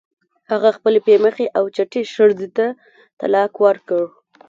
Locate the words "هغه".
0.51-0.69